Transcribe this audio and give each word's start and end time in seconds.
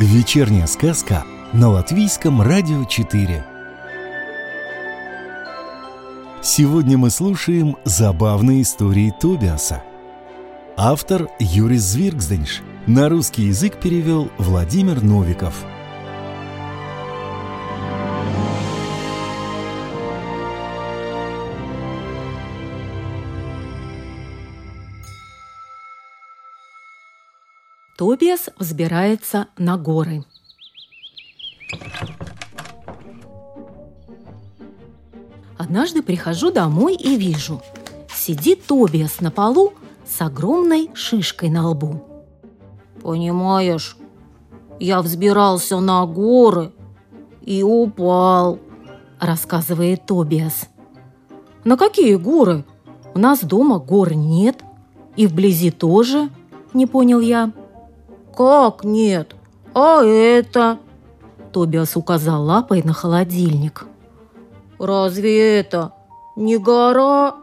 Вечерняя 0.00 0.66
сказка 0.66 1.24
на 1.52 1.68
Латвийском 1.68 2.40
радио 2.40 2.86
4. 2.86 3.44
Сегодня 6.42 6.96
мы 6.96 7.10
слушаем 7.10 7.76
забавные 7.84 8.62
истории 8.62 9.12
Тобиаса. 9.20 9.82
Автор 10.74 11.28
Юрис 11.38 11.82
Звиргзденш. 11.82 12.62
На 12.86 13.10
русский 13.10 13.42
язык 13.42 13.78
перевел 13.78 14.30
Владимир 14.38 15.02
Новиков. 15.02 15.54
Тобиас 28.00 28.48
взбирается 28.58 29.48
на 29.58 29.76
горы. 29.76 30.24
Однажды 35.58 36.02
прихожу 36.02 36.50
домой 36.50 36.94
и 36.94 37.18
вижу, 37.18 37.60
сидит 38.10 38.64
Тобиас 38.64 39.20
на 39.20 39.30
полу 39.30 39.74
с 40.06 40.18
огромной 40.22 40.88
шишкой 40.94 41.50
на 41.50 41.68
лбу. 41.68 42.02
Понимаешь, 43.02 43.98
я 44.78 45.02
взбирался 45.02 45.78
на 45.78 46.06
горы 46.06 46.72
и 47.42 47.62
упал, 47.62 48.60
рассказывает 49.18 50.06
Тобиас. 50.06 50.70
На 51.64 51.76
какие 51.76 52.14
горы? 52.14 52.64
У 53.14 53.18
нас 53.18 53.40
дома 53.40 53.78
гор 53.78 54.14
нет, 54.14 54.64
и 55.16 55.26
вблизи 55.26 55.70
тоже, 55.70 56.30
не 56.72 56.86
понял 56.86 57.20
я. 57.20 57.52
Как 58.40 58.84
нет? 58.84 59.36
А 59.74 60.02
это? 60.02 60.78
Тобиас 61.52 61.94
указал 61.94 62.42
лапой 62.42 62.82
на 62.82 62.94
холодильник. 62.94 63.84
Разве 64.78 65.58
это 65.58 65.92
не 66.36 66.56
гора? 66.56 67.34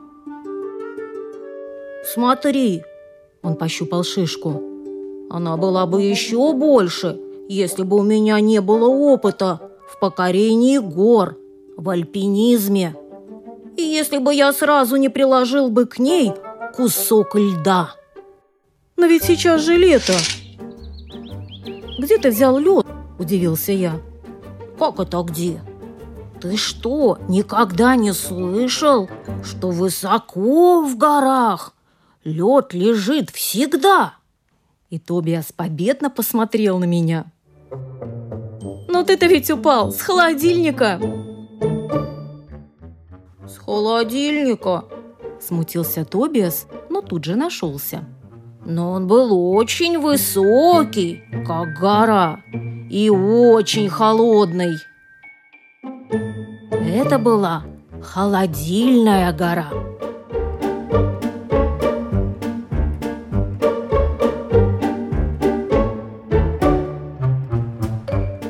Смотри, 2.03 2.81
он 3.44 3.53
пощупал 3.53 4.03
шишку. 4.03 4.59
Она 5.30 5.56
была 5.56 5.86
бы 5.86 6.02
еще 6.02 6.52
больше, 6.53 7.20
если 7.48 7.84
бы 7.84 7.98
у 7.98 8.02
меня 8.02 8.40
не 8.40 8.59
было 8.59 8.88
опыта 8.88 9.62
в 9.88 10.00
покорении 10.00 10.80
гор, 10.80 11.38
в 11.78 11.88
альпинизме. 11.92 12.95
И 13.75 13.84
если 13.84 14.18
бы 14.18 14.34
я 14.34 14.52
сразу 14.52 14.95
не 14.95 15.09
приложил 15.09 15.70
бы 15.70 15.86
к 15.86 16.00
ней 16.00 16.34
кусок 16.75 17.36
льда. 17.36 17.92
Но 18.95 19.06
ведь 19.06 19.25
сейчас 19.25 19.62
же 19.62 19.78
лето. 19.78 20.14
Ты 22.22 22.32
взял 22.32 22.58
лед? 22.58 22.86
Удивился 23.20 23.72
я. 23.72 24.02
Как 24.80 25.00
это 25.00 25.22
где? 25.22 25.62
Ты 26.42 26.58
что, 26.58 27.20
никогда 27.28 27.96
не 27.96 28.12
слышал, 28.14 29.09
что 29.44 29.70
высоко 29.70 30.82
в 30.82 30.98
горах 30.98 31.74
лед 32.24 32.74
лежит 32.74 33.30
всегда? 33.30 34.16
И 34.90 35.00
Тобиас 35.00 35.52
победно 35.52 36.09
посмотрел 36.09 36.80
на 36.80 36.86
меня. 36.86 37.26
Но 38.88 39.04
ты-то 39.04 39.28
ведь 39.28 39.52
упал 39.52 39.92
с 39.92 40.02
холодильника. 40.02 41.00
С 43.48 43.58
холодильника? 43.58 44.86
Смутился 45.40 46.04
Тобиас, 46.04 46.68
но 46.90 47.02
тут 47.02 47.26
же 47.26 47.36
нашелся. 47.36 48.06
Но 48.66 48.91
он 48.91 49.08
был 49.08 49.55
очень 49.55 50.00
высокий, 50.00 51.23
как 51.45 51.80
гора, 51.80 52.41
и 52.89 53.09
очень 53.09 53.89
холодный. 53.89 54.78
Это 56.72 57.19
была 57.19 57.63
холодильная 58.01 59.31
гора. 59.34 59.67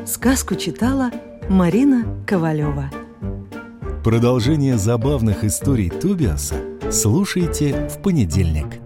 Сказку 0.05 0.55
читала 0.55 1.11
Марина 1.49 2.05
Ковалева. 2.25 2.89
Продолжение 4.03 4.77
забавных 4.77 5.43
историй 5.43 5.89
Тобиаса 5.89 6.55
слушайте 6.91 7.87
в 7.89 8.01
понедельник. 8.01 8.79